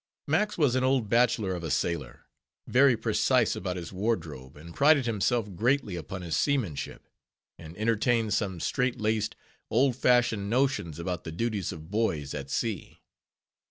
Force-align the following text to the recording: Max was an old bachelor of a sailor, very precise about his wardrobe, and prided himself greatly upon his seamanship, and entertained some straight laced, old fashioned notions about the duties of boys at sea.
Max 0.25 0.57
was 0.57 0.73
an 0.73 0.83
old 0.83 1.09
bachelor 1.09 1.53
of 1.53 1.63
a 1.63 1.69
sailor, 1.69 2.25
very 2.65 2.97
precise 2.97 3.55
about 3.55 3.75
his 3.77 3.93
wardrobe, 3.93 4.57
and 4.57 4.73
prided 4.75 5.05
himself 5.05 5.53
greatly 5.53 5.95
upon 5.95 6.23
his 6.23 6.35
seamanship, 6.35 7.07
and 7.59 7.77
entertained 7.77 8.33
some 8.33 8.59
straight 8.59 8.99
laced, 8.99 9.35
old 9.69 9.95
fashioned 9.95 10.49
notions 10.49 10.97
about 10.97 11.23
the 11.23 11.31
duties 11.31 11.71
of 11.71 11.91
boys 11.91 12.33
at 12.33 12.49
sea. 12.49 13.03